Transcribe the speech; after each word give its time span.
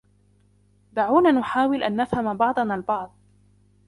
دعونا 0.93 1.31
نحاول 1.31 1.83
أن 1.83 1.95
نفهم 1.95 2.37
بعضنا 2.37 2.75
البعض 2.75 3.15